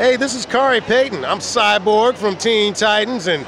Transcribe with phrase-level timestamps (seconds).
[0.00, 1.26] Hey, this is Khary Payton.
[1.26, 3.46] I'm Cyborg from Teen Titans and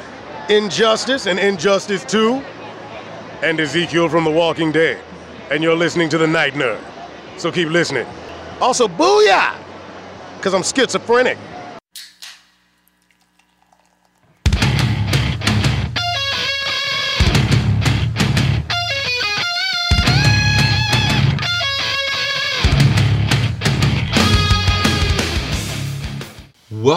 [0.50, 2.44] Injustice and Injustice 2
[3.42, 5.02] and Ezekiel from The Walking Dead.
[5.50, 6.78] And you're listening to The Night Nerd.
[7.38, 8.06] So keep listening.
[8.60, 9.56] Also, booyah!
[10.36, 11.38] Because I'm schizophrenic.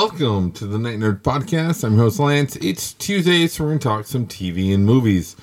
[0.08, 1.84] Welcome to the Night Nerd Podcast.
[1.84, 2.56] I'm your host Lance.
[2.58, 5.36] It's Tuesday, so we're going to talk some TV and movies.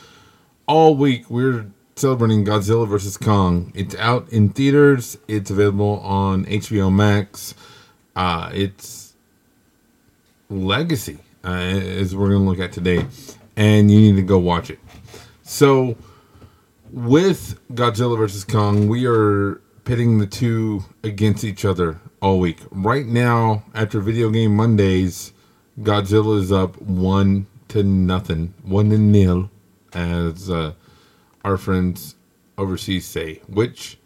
[0.68, 3.16] All week, we're celebrating Godzilla vs.
[3.16, 3.73] Kong.
[3.74, 7.56] It's out in theaters, it's available on HBO Max.
[8.14, 9.14] Uh, it's
[10.48, 13.04] Legacy, uh, is we're going to look at today,
[13.56, 14.79] and you need to go watch it.
[15.42, 15.96] So,
[16.92, 18.45] with Godzilla vs.
[18.45, 22.59] Kong, we are pitting the two against each other all week.
[22.70, 25.32] Right now, after Video Game Mondays,
[25.80, 29.51] Godzilla is up one to nothing, one to nil,
[29.92, 30.74] as uh,
[31.45, 32.16] our friends
[32.59, 33.40] overseas say.
[33.48, 33.98] Which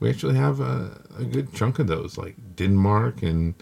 [0.00, 3.54] we actually have a, a good chunk of those, like Denmark and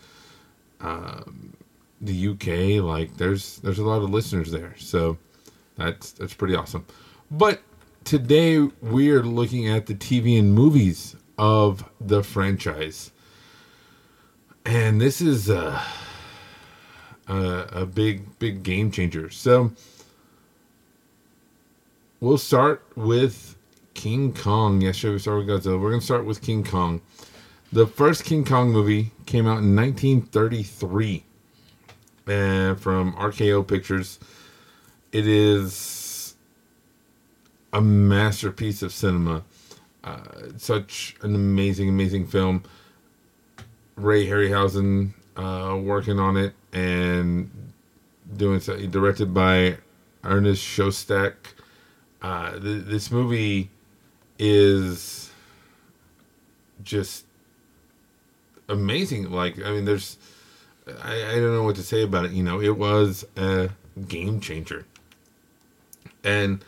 [0.81, 1.55] um,
[2.01, 2.83] the UK.
[2.83, 5.19] Like there's there's a lot of listeners there, so
[5.77, 6.87] that's that's pretty awesome.
[7.31, 7.61] But
[8.05, 13.11] today we are looking at the TV and movies of the franchise
[14.65, 15.83] and this is a,
[17.29, 19.31] a, a big big game changer.
[19.31, 19.73] So
[22.21, 23.57] we'll start with
[23.95, 24.81] King Kong.
[24.81, 25.81] Yesterday we started with Godzilla.
[25.81, 27.01] We're gonna start with King Kong.
[27.73, 31.25] The first King Kong movie came out in 1933,
[32.27, 34.19] and from RKO Pictures.
[35.13, 36.37] It is
[37.73, 39.43] a masterpiece of cinema.
[40.03, 40.19] Uh,
[40.57, 42.63] such an amazing, amazing film.
[43.97, 47.51] Ray Harryhausen uh, working on it and
[48.37, 48.77] doing so.
[48.87, 49.77] Directed by
[50.25, 51.35] Ernest Schoedsack.
[52.23, 53.71] Uh, th- this movie
[54.39, 55.31] is
[56.83, 57.27] just
[58.69, 59.31] amazing.
[59.31, 60.17] Like, I mean, there's,
[61.03, 62.31] I, I don't know what to say about it.
[62.33, 63.71] You know, it was a
[64.09, 64.87] game changer.
[66.25, 66.65] And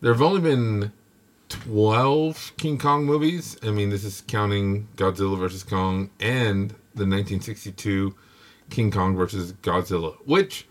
[0.00, 0.92] there have only been
[1.48, 3.56] 12 King Kong movies.
[3.62, 5.62] I mean, this is counting Godzilla vs.
[5.62, 8.14] Kong and the 1962
[8.70, 9.54] King Kong vs.
[9.54, 10.66] Godzilla, which,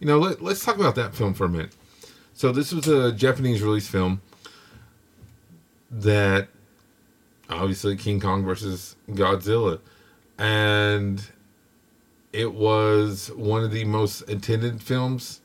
[0.00, 1.74] you know, let, let's talk about that film for a minute.
[2.34, 4.20] So, this was a Japanese release film
[5.90, 6.48] that
[7.48, 9.80] obviously King Kong versus Godzilla.
[10.38, 11.22] And
[12.32, 15.40] it was one of the most attended films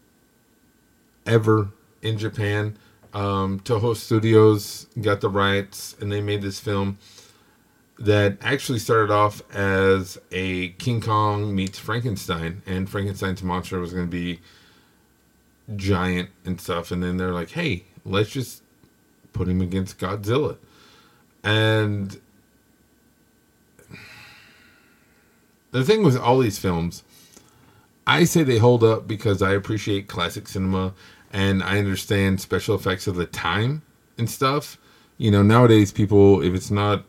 [1.26, 2.78] ever in Japan.
[3.14, 6.98] Um, Toho Studios got the rights and they made this film
[8.00, 14.08] that actually started off as a King Kong meets Frankenstein, and Frankenstein's monster was going
[14.08, 14.40] to be
[15.76, 16.92] giant and stuff.
[16.92, 18.64] And then they're like, hey, let's just
[19.32, 20.58] put him against Godzilla.
[21.44, 22.20] And
[25.72, 27.04] the thing with all these films,
[28.06, 30.94] I say they hold up because I appreciate classic cinema
[31.34, 33.82] and I understand special effects of the time
[34.18, 34.78] and stuff.
[35.18, 37.06] You know, nowadays people, if it's not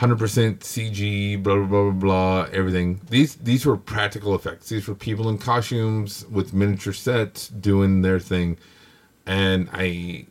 [0.00, 3.00] 100% CG, blah blah blah blah blah, everything.
[3.10, 4.68] These these were practical effects.
[4.68, 8.56] These were people in costumes with miniature sets doing their thing,
[9.26, 10.26] and I,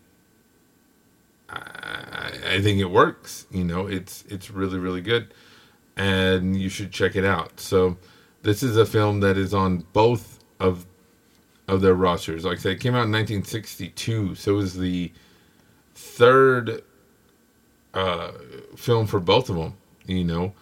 [1.49, 3.45] I, I think it works.
[3.51, 5.33] You know, it's it's really really good,
[5.95, 7.59] and you should check it out.
[7.59, 7.97] So,
[8.41, 10.85] this is a film that is on both of
[11.69, 12.45] of their rosters.
[12.45, 15.11] Like I said, it came out in 1962, so it was the
[15.93, 16.83] third
[17.93, 18.31] uh,
[18.75, 19.77] film for both of them.
[20.05, 20.53] You know,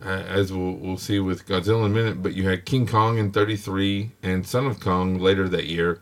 [0.00, 2.22] as we'll, we'll see with Godzilla in a minute.
[2.22, 6.00] But you had King Kong in '33 and Son of Kong later that year,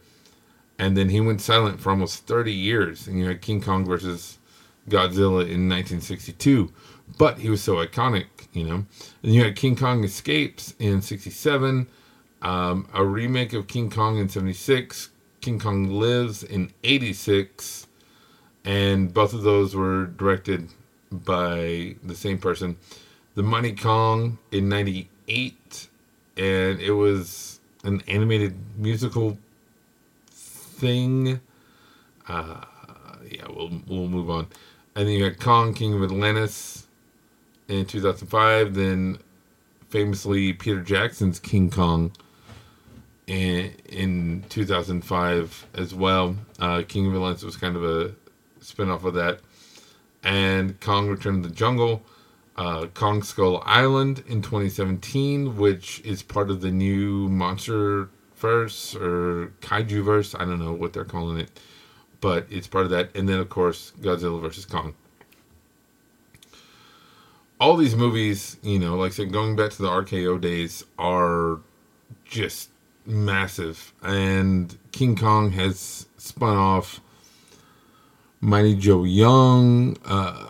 [0.78, 3.09] and then he went silent for almost 30 years.
[3.09, 4.38] And you had King Kong versus
[4.88, 6.72] Godzilla in 1962.
[7.19, 8.86] But he was so iconic, you know.
[9.22, 11.88] And you had King Kong Escapes in '67
[12.44, 15.08] um, a remake of King Kong in 76,
[15.41, 17.86] King Kong Lives in 86,
[18.66, 20.68] and both of those were directed
[21.10, 22.76] by the same person.
[23.34, 25.88] The Mighty Kong in 98,
[26.36, 29.38] and it was an animated musical
[30.30, 31.41] thing.
[32.28, 32.60] Uh,
[33.30, 34.48] yeah, we'll, we'll move on.
[34.94, 36.86] And then you had Kong, King of Atlantis
[37.68, 39.18] in 2005, then
[39.88, 42.12] famously Peter Jackson's King Kong
[43.26, 46.36] in, in 2005 as well.
[46.59, 48.15] Uh, King of Atlantis was kind of a
[48.60, 49.41] spinoff of that.
[50.22, 52.03] And Kong Return to the Jungle
[52.56, 59.53] uh, Kong Skull Island in 2017, which is part of the new Monster Verse or
[59.60, 60.34] Kaiju Verse.
[60.34, 61.50] I don't know what they're calling it,
[62.20, 63.15] but it's part of that.
[63.16, 64.94] And then, of course, Godzilla versus Kong.
[67.60, 71.60] All these movies, you know, like I said, going back to the RKO days, are
[72.24, 72.70] just
[73.06, 73.92] massive.
[74.03, 77.01] And King Kong has spun off
[78.41, 79.97] Mighty Joe Young.
[80.04, 80.48] Uh,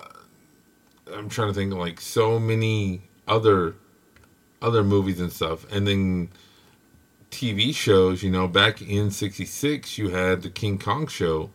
[1.12, 3.76] I'm trying to think of like so many other
[4.60, 6.30] other movies and stuff, and then
[7.30, 8.22] TV shows.
[8.22, 11.50] You know, back in '66, you had the King Kong show,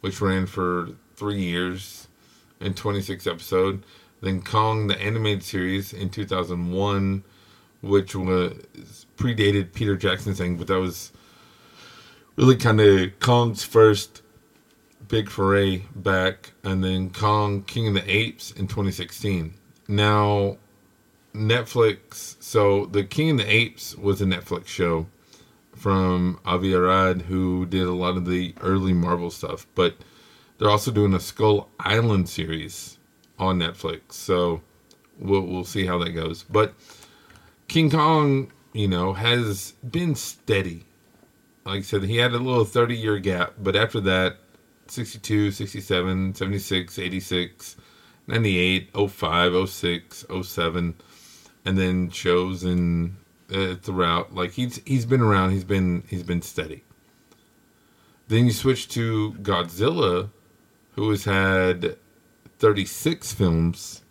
[0.00, 2.08] which ran for three years
[2.60, 3.84] and 26 episodes.
[4.20, 7.24] Then Kong, the animated series, in 2001,
[7.84, 11.12] which was predated Peter Jackson's thing, but that was
[12.36, 14.22] really kind of Kong's first
[15.08, 19.54] big foray back, and then Kong King of the Apes in 2016.
[19.86, 20.56] Now,
[21.34, 22.36] Netflix.
[22.40, 25.06] So the King of the Apes was a Netflix show
[25.74, 29.96] from Avi Arad, who did a lot of the early Marvel stuff, but
[30.58, 32.98] they're also doing a Skull Island series
[33.38, 34.12] on Netflix.
[34.12, 34.62] So
[35.18, 36.44] we'll we'll see how that goes.
[36.44, 36.74] But
[37.74, 40.84] King Kong, you know, has been steady.
[41.66, 44.36] Like I said, he had a little 30 year gap, but after that,
[44.86, 47.76] 62, 67, 76, 86,
[48.28, 50.94] 98, 05, 06, 07,
[51.64, 53.16] and then shows in
[53.52, 54.32] uh, throughout.
[54.32, 55.50] Like he's he's been around.
[55.50, 56.84] He's been he's been steady.
[58.28, 60.30] Then you switch to Godzilla,
[60.92, 61.96] who has had
[62.60, 64.02] 36 films,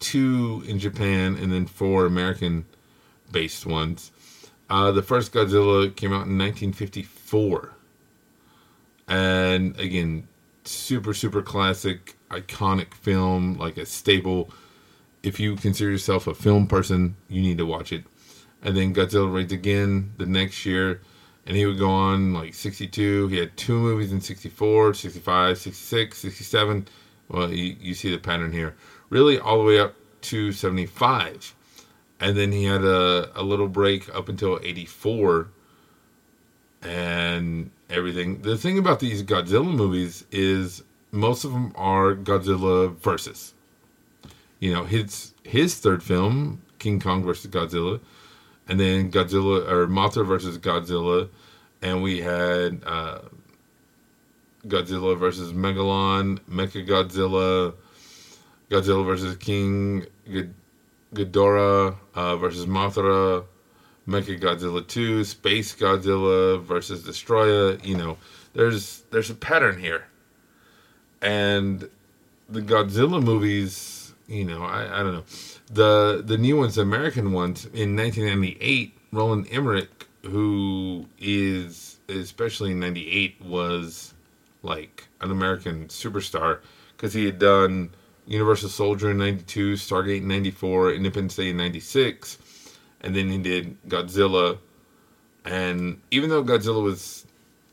[0.00, 2.64] 32 in Japan, and then four American
[3.30, 4.10] based ones.
[4.68, 7.74] Uh, the first Godzilla came out in 1954
[9.08, 10.28] and again
[10.62, 14.48] super super classic iconic film like a staple
[15.24, 18.04] if you consider yourself a film person you need to watch it.
[18.62, 21.00] And then godzilla Raids again the next year
[21.46, 26.18] and he would go on like 62 he had two movies in 64 65 66
[26.18, 26.88] 67
[27.28, 28.76] well you, you see the pattern here
[29.10, 31.54] really all the way up to 75
[32.20, 35.48] and then he had a, a little break up until 84
[36.82, 38.42] and everything.
[38.42, 43.54] The thing about these Godzilla movies is most of them are Godzilla versus.
[44.60, 48.00] You know, his his third film, King Kong versus Godzilla,
[48.68, 51.30] and then Godzilla or Mothra versus Godzilla,
[51.80, 53.20] and we had uh,
[54.66, 57.72] Godzilla versus Megalon, Mecha Godzilla,
[58.70, 60.06] Godzilla versus King
[61.14, 63.44] Ghidorah uh, versus Mothra,
[64.06, 68.16] Mecha Godzilla 2, Space Godzilla versus Destoroyah, you know,
[68.54, 70.06] there's there's a pattern here.
[71.20, 71.88] And
[72.48, 75.24] the Godzilla movies, you know, I, I don't know.
[75.72, 82.80] The the new ones, the American ones in 1998, Roland Emmerich, who is especially in
[82.80, 84.14] 98 was
[84.62, 86.60] like an American superstar
[86.96, 87.90] because he had done
[88.30, 92.38] Universal Soldier in 92, Stargate in 94, Independence Day in 96
[93.00, 94.58] and then he did Godzilla.
[95.44, 97.26] And even though Godzilla was,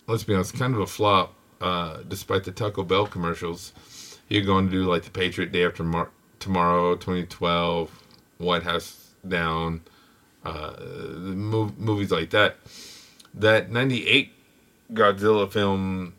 [0.07, 3.73] let's be honest, kind of a flop, uh, despite the Taco Bell commercials,
[4.29, 7.91] he would go on to do like The Patriot, Day After Mar- Tomorrow, 2012,
[8.37, 9.81] White House Down,
[10.45, 12.57] uh, mov- movies like that.
[13.33, 14.31] That 98
[14.93, 16.13] Godzilla film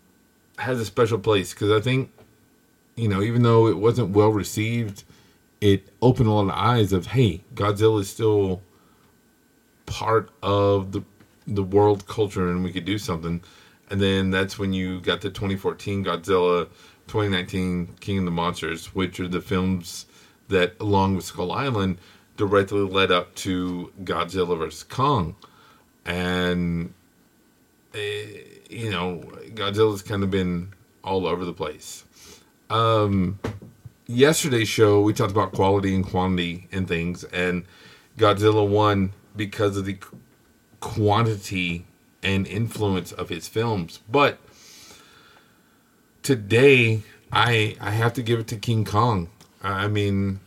[0.58, 2.10] has a special place because I think,
[2.98, 5.04] you know, even though it wasn't well received,
[5.60, 8.62] it opened a lot of eyes of, hey, Godzilla is still
[9.86, 11.02] part of the
[11.48, 13.40] the world culture and we could do something.
[13.90, 16.68] And then that's when you got the 2014 Godzilla,
[17.06, 20.04] 2019 King of the Monsters, which are the films
[20.48, 21.98] that, along with Skull Island,
[22.36, 24.82] directly led up to Godzilla vs.
[24.82, 25.36] Kong.
[26.04, 26.92] And,
[27.94, 27.98] uh,
[28.68, 29.22] you know,
[29.54, 32.04] Godzilla's kind of been all over the place.
[32.70, 33.38] Um,
[34.06, 37.64] yesterday's show, we talked about quality and quantity and things, and
[38.16, 39.98] Godzilla won because of the
[40.80, 41.86] quantity
[42.22, 44.00] and influence of his films.
[44.10, 44.38] But
[46.22, 49.30] today, I I have to give it to King Kong.
[49.62, 50.40] I mean,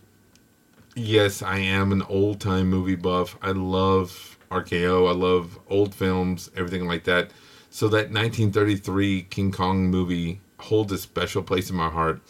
[0.96, 3.38] yes, I am an old time movie buff.
[3.42, 5.10] I love RKO.
[5.10, 7.32] I love old films, everything like that.
[7.70, 12.22] So that 1933 King Kong movie holds a special place in my heart.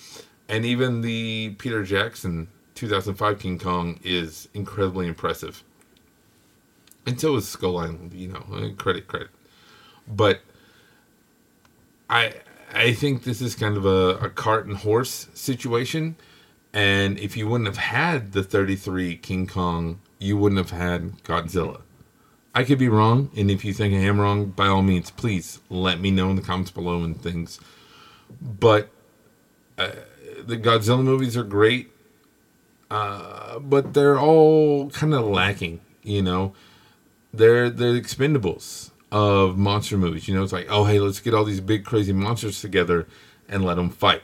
[0.48, 5.64] And even the Peter Jackson 2005 King Kong is incredibly impressive
[7.06, 9.30] until it's Skull Island, you know, uh, credit credit.
[10.08, 10.42] But
[12.10, 12.34] I
[12.74, 16.16] I think this is kind of a, a cart and horse situation.
[16.74, 21.82] And if you wouldn't have had the 33 King Kong, you wouldn't have had Godzilla.
[22.54, 25.60] I could be wrong, and if you think I am wrong, by all means, please
[25.70, 27.60] let me know in the comments below and things.
[28.42, 28.90] But
[29.78, 29.92] uh,
[30.46, 31.92] the Godzilla movies are great,
[32.90, 35.82] uh, but they're all kind of lacking.
[36.04, 36.54] You know,
[37.34, 40.28] they're they're expendables of monster movies.
[40.28, 43.08] You know, it's like, oh hey, let's get all these big crazy monsters together
[43.50, 44.24] and let them fight.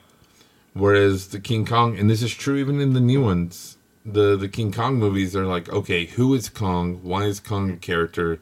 [0.74, 4.48] Whereas the King Kong, and this is true even in the new ones, the the
[4.48, 7.00] King Kong movies are like, okay, who is Kong?
[7.04, 8.40] Why is Kong a character?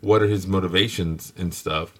[0.00, 1.94] What are his motivations and stuff?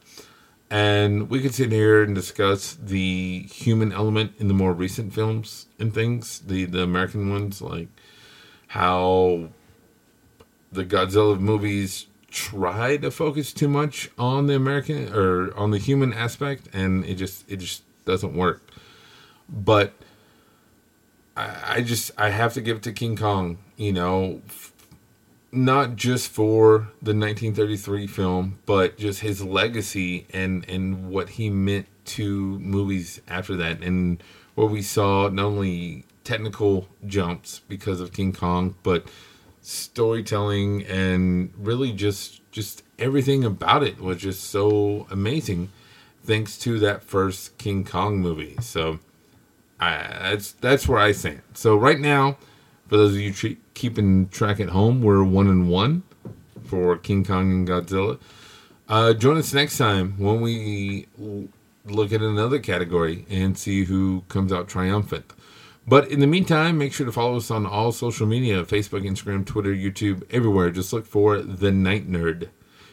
[0.68, 5.66] And we could sit here and discuss the human element in the more recent films
[5.78, 7.88] and things, the the American ones, like
[8.68, 9.50] how
[10.72, 16.12] the Godzilla movies try to focus too much on the American or on the human
[16.12, 18.62] aspect, and it just it just doesn't work.
[19.48, 19.92] But
[21.36, 23.58] I, I just I have to give it to King Kong.
[23.76, 24.42] You know,
[25.56, 31.86] not just for the 1933 film, but just his legacy and and what he meant
[32.04, 34.22] to movies after that, and
[34.54, 39.06] where we saw not only technical jumps because of King Kong, but
[39.60, 45.70] storytelling and really just just everything about it was just so amazing
[46.22, 48.56] thanks to that first King Kong movie.
[48.60, 48.98] So
[49.78, 51.42] I, that's that's where I stand.
[51.54, 52.38] So right now,
[52.88, 56.02] for those of you tre- keeping track at home, we're one and one
[56.64, 58.18] for King Kong and Godzilla.
[58.88, 61.06] Uh, join us next time when we
[61.84, 65.32] look at another category and see who comes out triumphant.
[65.88, 69.46] But in the meantime, make sure to follow us on all social media Facebook, Instagram,
[69.46, 70.70] Twitter, YouTube, everywhere.
[70.70, 72.48] Just look for The Night Nerd.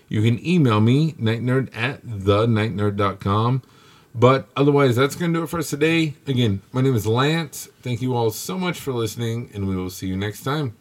[0.08, 3.64] You can email me, nightnerd at thenightnerd.com.
[4.16, 6.14] But otherwise, that's going to do it for us today.
[6.28, 7.68] Again, my name is Lance.
[7.82, 10.76] Thank you all so much for listening, and we will see you next time.